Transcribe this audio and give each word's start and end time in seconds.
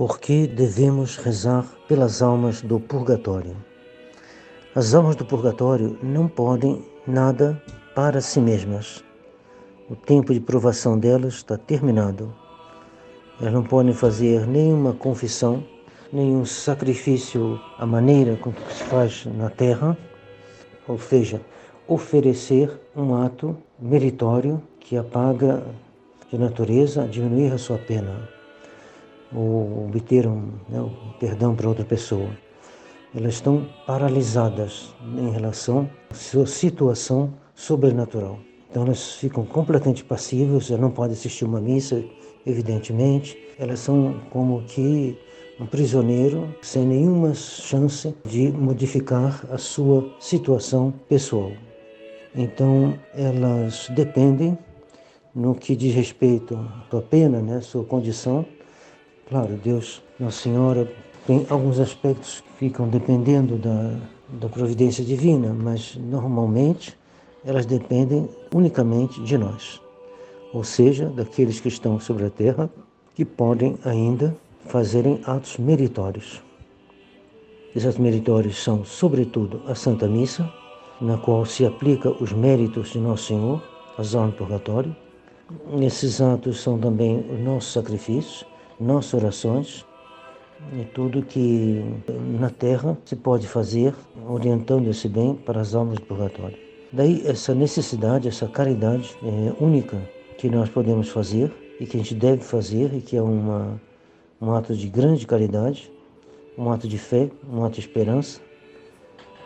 por 0.00 0.18
que 0.18 0.46
devemos 0.46 1.18
rezar 1.18 1.66
pelas 1.86 2.22
almas 2.22 2.62
do 2.62 2.80
purgatório. 2.80 3.54
As 4.74 4.94
almas 4.94 5.14
do 5.14 5.26
purgatório 5.26 5.98
não 6.02 6.26
podem 6.26 6.82
nada 7.06 7.62
para 7.94 8.22
si 8.22 8.40
mesmas. 8.40 9.04
O 9.90 9.94
tempo 9.94 10.32
de 10.32 10.40
provação 10.40 10.98
delas 10.98 11.34
está 11.34 11.58
terminado. 11.58 12.34
Elas 13.38 13.52
não 13.52 13.62
podem 13.62 13.92
fazer 13.92 14.46
nenhuma 14.46 14.94
confissão, 14.94 15.62
nenhum 16.10 16.46
sacrifício 16.46 17.60
à 17.76 17.84
maneira 17.84 18.36
como 18.36 18.56
se 18.70 18.82
faz 18.84 19.26
na 19.26 19.50
terra, 19.50 19.98
ou 20.88 20.98
seja, 20.98 21.42
oferecer 21.86 22.72
um 22.96 23.14
ato 23.14 23.54
meritório 23.78 24.62
que 24.78 24.96
apaga 24.96 25.62
de 26.32 26.38
natureza 26.38 27.06
diminuir 27.06 27.52
a 27.52 27.58
sua 27.58 27.76
pena 27.76 28.39
ou 29.32 29.86
obter 29.86 30.26
um, 30.26 30.52
né, 30.68 30.90
perdão 31.18 31.54
para 31.54 31.68
outra 31.68 31.84
pessoa. 31.84 32.30
Elas 33.14 33.34
estão 33.34 33.66
paralisadas 33.86 34.94
em 35.18 35.30
relação 35.30 35.90
à 36.10 36.14
sua 36.14 36.46
situação 36.46 37.34
sobrenatural. 37.54 38.38
Então 38.70 38.84
elas 38.84 39.14
ficam 39.14 39.44
completamente 39.44 40.04
passivas, 40.04 40.70
elas 40.70 40.80
não 40.80 40.90
podem 40.90 41.12
assistir 41.12 41.44
uma 41.44 41.60
missa, 41.60 42.04
evidentemente. 42.46 43.36
Elas 43.58 43.80
são 43.80 44.20
como 44.30 44.62
que 44.62 45.18
um 45.58 45.66
prisioneiro 45.66 46.54
sem 46.62 46.86
nenhuma 46.86 47.34
chance 47.34 48.14
de 48.24 48.50
modificar 48.52 49.44
a 49.50 49.58
sua 49.58 50.14
situação 50.20 50.94
pessoal. 51.08 51.52
Então 52.34 52.94
elas 53.12 53.88
dependem 53.90 54.56
no 55.34 55.54
que 55.54 55.76
diz 55.76 55.94
respeito 55.94 56.54
à 56.54 56.90
sua 56.90 57.02
pena, 57.02 57.40
né, 57.40 57.60
sua 57.60 57.84
condição, 57.84 58.46
Claro, 59.30 59.56
Deus, 59.62 60.02
Nossa 60.18 60.42
Senhora, 60.42 60.92
tem 61.24 61.46
alguns 61.48 61.78
aspectos 61.78 62.40
que 62.40 62.66
ficam 62.66 62.88
dependendo 62.88 63.56
da, 63.56 63.94
da 64.40 64.48
providência 64.48 65.04
divina, 65.04 65.54
mas 65.54 65.94
normalmente 65.94 66.98
elas 67.44 67.64
dependem 67.64 68.28
unicamente 68.52 69.22
de 69.22 69.38
nós, 69.38 69.80
ou 70.52 70.64
seja, 70.64 71.06
daqueles 71.06 71.60
que 71.60 71.68
estão 71.68 72.00
sobre 72.00 72.26
a 72.26 72.30
terra 72.30 72.68
que 73.14 73.24
podem 73.24 73.78
ainda 73.84 74.36
fazerem 74.66 75.20
atos 75.24 75.58
meritórios. 75.58 76.42
Esses 77.70 77.86
atos 77.86 78.00
meritórios 78.00 78.60
são, 78.60 78.84
sobretudo, 78.84 79.62
a 79.68 79.76
Santa 79.76 80.08
Missa, 80.08 80.52
na 81.00 81.16
qual 81.16 81.46
se 81.46 81.64
aplica 81.64 82.10
os 82.20 82.32
méritos 82.32 82.88
de 82.88 82.98
Nosso 82.98 83.26
Senhor, 83.26 83.62
as 83.96 84.12
almas 84.12 84.32
do 84.32 84.38
purgatório. 84.38 84.96
Esses 85.80 86.20
atos 86.20 86.60
são 86.60 86.76
também 86.80 87.24
os 87.30 87.38
nossos 87.38 87.72
sacrifícios, 87.72 88.49
nossas 88.80 89.14
orações 89.14 89.86
e 90.72 90.84
tudo 90.84 91.22
que 91.22 91.84
na 92.38 92.50
terra 92.50 92.96
se 93.04 93.16
pode 93.16 93.46
fazer, 93.46 93.94
orientando 94.28 94.88
esse 94.88 95.08
bem 95.08 95.34
para 95.34 95.60
as 95.60 95.74
almas 95.74 95.98
do 95.98 96.06
purgatório. 96.06 96.56
Daí 96.92 97.22
essa 97.26 97.54
necessidade, 97.54 98.28
essa 98.28 98.48
caridade 98.48 99.16
é, 99.22 99.62
única 99.62 99.96
que 100.38 100.48
nós 100.48 100.68
podemos 100.68 101.08
fazer 101.08 101.52
e 101.78 101.86
que 101.86 101.96
a 101.96 102.00
gente 102.00 102.14
deve 102.14 102.42
fazer 102.42 102.92
e 102.94 103.00
que 103.00 103.16
é 103.16 103.22
uma, 103.22 103.80
um 104.40 104.52
ato 104.52 104.74
de 104.74 104.88
grande 104.88 105.26
caridade, 105.26 105.92
um 106.58 106.70
ato 106.70 106.88
de 106.88 106.98
fé, 106.98 107.30
um 107.50 107.64
ato 107.64 107.74
de 107.74 107.80
esperança, 107.80 108.40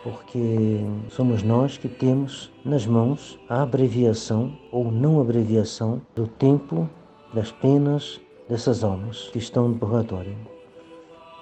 porque 0.03 0.79
somos 1.09 1.43
nós 1.43 1.77
que 1.77 1.87
temos 1.87 2.51
nas 2.63 2.85
mãos 2.85 3.39
a 3.49 3.63
abreviação 3.63 4.57
ou 4.71 4.91
não 4.91 5.19
abreviação 5.19 6.01
do 6.15 6.27
tempo, 6.27 6.89
das 7.33 7.51
penas, 7.51 8.19
dessas 8.47 8.83
almas 8.83 9.29
que 9.29 9.37
estão 9.37 9.67
no 9.67 9.75
purgatório. 9.75 10.35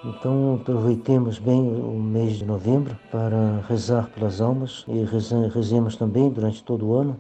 Então 0.06 0.56
aproveitemos 0.56 1.40
bem 1.40 1.62
o 1.62 1.97
mês 1.97 2.38
de 2.38 2.46
novembro 2.46 2.97
para 3.12 3.62
rezar 3.69 4.09
pelas 4.09 4.41
almas 4.41 4.86
e 4.88 5.03
rezemos 5.47 5.96
também 5.96 6.30
durante 6.30 6.64
todo 6.64 6.88
o 6.88 6.94
ano, 6.96 7.19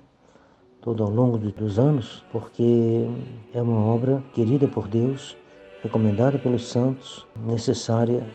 todo 0.81 1.01
ao 1.01 1.09
longo 1.09 1.37
dos 1.37 1.79
anos, 1.79 2.25
porque 2.31 3.07
é 3.53 3.61
uma 3.61 3.85
obra 3.85 4.21
querida 4.33 4.67
por 4.67 4.87
Deus, 4.87 5.37
recomendada 5.81 6.37
pelos 6.37 6.67
santos, 6.67 7.25
necessária 7.45 8.25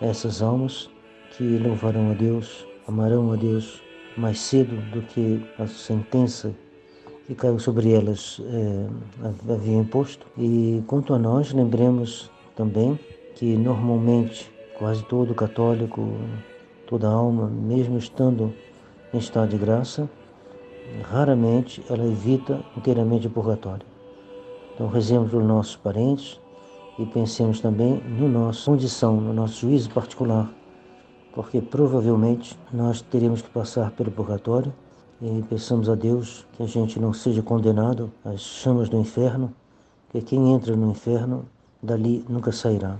a 0.00 0.06
essas 0.06 0.42
almas 0.42 0.90
que 1.36 1.58
louvarão 1.58 2.10
a 2.10 2.14
Deus, 2.14 2.66
amarão 2.86 3.32
a 3.32 3.36
Deus 3.36 3.82
mais 4.16 4.38
cedo 4.38 4.76
do 4.92 5.00
que 5.02 5.42
a 5.58 5.66
sentença 5.66 6.54
que 7.26 7.34
caiu 7.34 7.58
sobre 7.58 7.92
elas 7.92 8.40
é, 8.44 9.52
havia 9.52 9.76
imposto. 9.76 10.26
E 10.36 10.82
quanto 10.86 11.14
a 11.14 11.18
nós, 11.18 11.52
lembremos 11.52 12.30
também 12.54 12.98
que 13.34 13.56
normalmente 13.56 14.50
quase 14.78 15.02
todo 15.04 15.34
católico, 15.34 16.06
toda 16.86 17.08
alma, 17.08 17.46
mesmo 17.46 17.98
estando 17.98 18.52
em 19.12 19.18
estado 19.18 19.50
de 19.50 19.58
graça, 19.58 20.08
raramente 21.02 21.82
ela 21.88 22.04
evita 22.04 22.62
inteiramente 22.76 23.26
o 23.26 23.30
purgatório. 23.30 23.86
Então 24.74 24.88
rezemos 24.88 25.30
pelos 25.30 25.46
nossos 25.46 25.76
parentes 25.76 26.40
e 26.98 27.06
pensemos 27.06 27.60
também 27.60 28.00
no 28.18 28.28
nossa 28.28 28.70
condição, 28.70 29.20
no 29.20 29.32
nosso 29.32 29.60
juízo 29.60 29.90
particular, 29.90 30.52
porque 31.34 31.60
provavelmente 31.60 32.58
nós 32.72 33.00
teremos 33.00 33.40
que 33.40 33.48
passar 33.50 33.90
pelo 33.92 34.10
purgatório 34.10 34.72
e 35.24 35.42
peçamos 35.48 35.88
a 35.88 35.94
Deus 35.94 36.46
que 36.52 36.62
a 36.62 36.66
gente 36.66 37.00
não 37.00 37.14
seja 37.14 37.42
condenado 37.42 38.12
às 38.22 38.40
chamas 38.40 38.90
do 38.90 38.98
inferno, 38.98 39.50
que 40.10 40.20
quem 40.20 40.52
entra 40.52 40.76
no 40.76 40.90
inferno 40.90 41.46
dali 41.82 42.22
nunca 42.28 42.52
sairá. 42.52 42.98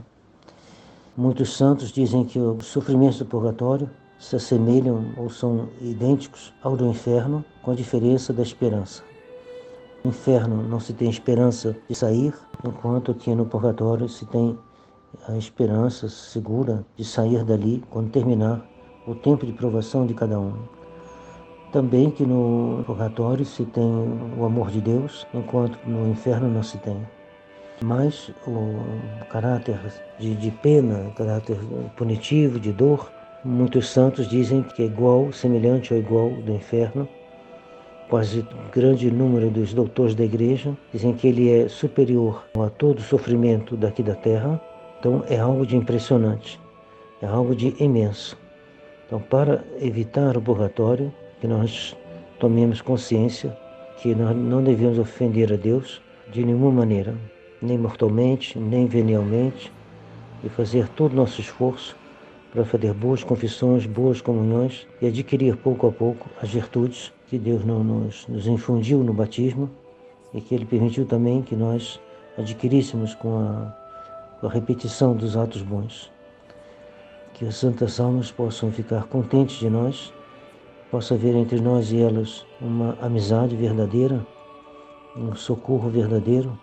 Muitos 1.15 1.55
santos 1.55 1.93
dizem 1.93 2.25
que 2.25 2.39
os 2.39 2.65
sofrimentos 2.65 3.19
do 3.19 3.27
purgatório 3.27 3.91
se 4.19 4.37
assemelham 4.37 5.13
ou 5.19 5.29
são 5.29 5.69
idênticos 5.83 6.51
ao 6.63 6.75
do 6.75 6.87
inferno, 6.87 7.45
com 7.63 7.73
a 7.73 7.75
diferença 7.75 8.33
da 8.33 8.43
esperança. 8.43 9.03
No 10.03 10.09
inferno 10.09 10.63
não 10.63 10.81
se 10.81 10.95
tem 10.95 11.11
esperança 11.11 11.77
de 11.87 11.95
sair, 11.95 12.33
enquanto 12.67 13.13
que 13.13 13.35
no 13.35 13.45
purgatório 13.45 14.09
se 14.09 14.25
tem 14.25 14.59
a 15.29 15.37
esperança 15.37 16.09
segura 16.09 16.87
de 16.97 17.05
sair 17.05 17.45
dali 17.45 17.85
quando 17.91 18.11
terminar 18.11 18.67
o 19.07 19.15
tempo 19.15 19.45
de 19.45 19.53
provação 19.53 20.07
de 20.07 20.15
cada 20.15 20.41
um. 20.41 20.84
Também 21.75 22.09
que 22.09 22.25
no 22.25 22.85
purgatório 22.87 23.45
se 23.45 23.65
tem 23.65 23.83
o 24.39 24.45
amor 24.45 24.71
de 24.71 24.81
Deus, 24.81 25.27
enquanto 25.35 25.77
no 25.85 26.09
inferno 26.09 26.49
não 26.49 26.63
se 26.63 26.79
tem. 26.79 26.97
Mas 27.83 28.31
o 28.47 28.79
caráter 29.29 29.81
de, 30.17 30.37
de 30.37 30.53
pena, 30.53 31.11
caráter 31.17 31.59
punitivo, 31.97 32.61
de 32.61 32.71
dor, 32.71 33.11
muitos 33.45 33.89
santos 33.89 34.29
dizem 34.29 34.63
que 34.63 34.85
é 34.85 34.87
igual, 34.87 35.33
semelhante 35.33 35.93
ou 35.93 35.99
igual 35.99 36.31
do 36.31 36.53
inferno. 36.53 37.09
Quase 38.09 38.47
grande 38.73 39.11
número 39.11 39.51
dos 39.51 39.75
doutores 39.75 40.15
da 40.15 40.23
igreja 40.23 40.77
dizem 40.93 41.13
que 41.13 41.27
ele 41.27 41.51
é 41.51 41.69
superior 41.69 42.45
a 42.57 42.71
todo 42.71 43.03
sofrimento 43.03 43.77
daqui 43.77 44.01
da 44.05 44.15
terra. 44.15 44.61
Então 45.01 45.25
é 45.29 45.41
algo 45.41 45.67
de 45.67 45.77
impressionante, 45.77 46.61
é 47.21 47.27
algo 47.27 47.53
de 47.53 47.75
imenso. 47.83 48.39
Então, 49.09 49.21
para 49.21 49.65
evitar 49.81 50.37
o 50.37 50.41
purgatório, 50.41 51.13
que 51.41 51.47
nós 51.47 51.97
tomemos 52.39 52.81
consciência 52.81 53.57
que 54.05 54.15
nós 54.15 54.37
não 54.37 54.63
devemos 54.63 54.99
ofender 54.99 55.53
a 55.53 55.57
Deus 55.57 56.03
de 56.31 56.45
nenhuma 56.45 56.71
maneira, 56.71 57.15
nem 57.61 57.79
mortalmente, 57.79 58.59
nem 58.59 58.87
venialmente, 58.87 59.73
e 60.43 60.49
fazer 60.49 60.89
todo 60.91 61.13
o 61.13 61.17
nosso 61.17 61.41
esforço 61.41 61.97
para 62.53 62.65
fazer 62.65 62.93
boas 62.93 63.25
confissões, 63.25 63.87
boas 63.87 64.21
comunhões 64.21 64.87
e 65.01 65.07
adquirir 65.07 65.57
pouco 65.57 65.89
a 65.89 65.93
pouco 65.93 66.29
as 66.41 66.51
virtudes 66.51 67.13
que 67.27 67.39
Deus 67.39 67.65
nos, 67.65 68.29
nos 68.29 68.47
infundiu 68.47 68.99
no 69.03 69.13
batismo 69.13 69.69
e 70.33 70.41
que 70.41 70.55
Ele 70.55 70.65
permitiu 70.65 71.05
também 71.05 71.43
que 71.43 71.57
nós 71.57 71.99
adquiríssemos 72.39 73.15
com 73.17 73.39
a, 73.39 73.75
com 74.41 74.47
a 74.47 74.51
repetição 74.51 75.17
dos 75.17 75.37
atos 75.37 75.63
bons. 75.63 76.13
Que 77.33 77.45
as 77.45 77.57
santas 77.57 77.99
almas 77.99 78.31
possam 78.31 78.71
ficar 78.71 79.05
contentes 79.05 79.57
de 79.57 79.69
nós 79.69 80.13
possa 80.95 81.15
haver 81.15 81.35
entre 81.35 81.61
nós 81.61 81.91
e 81.91 82.01
elas 82.01 82.47
uma 82.61 82.97
amizade 83.03 83.57
verdadeira, 83.57 84.25
um 85.17 85.35
socorro 85.35 85.91
verdadeiro, 85.91 86.57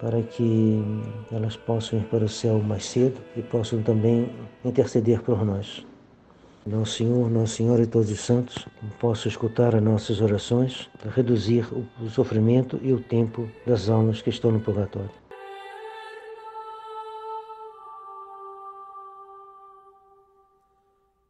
para 0.00 0.20
que 0.22 0.82
elas 1.30 1.56
possam 1.56 2.00
ir 2.00 2.04
para 2.06 2.24
o 2.24 2.28
céu 2.28 2.58
mais 2.58 2.84
cedo 2.84 3.20
e 3.36 3.42
possam 3.42 3.80
também 3.80 4.28
interceder 4.64 5.22
por 5.22 5.44
nós. 5.44 5.86
Nosso 6.66 6.94
Senhor, 6.94 7.30
Nossa 7.30 7.54
Senhora 7.54 7.84
e 7.84 7.86
todos 7.86 8.10
os 8.10 8.18
santos 8.18 8.66
possam 8.98 9.30
escutar 9.30 9.72
as 9.76 9.82
nossas 9.82 10.20
orações, 10.20 10.90
reduzir 11.14 11.64
o 12.02 12.10
sofrimento 12.10 12.80
e 12.82 12.92
o 12.92 12.98
tempo 12.98 13.48
das 13.64 13.88
almas 13.88 14.20
que 14.20 14.30
estão 14.30 14.50
no 14.50 14.58
purgatório. 14.58 15.23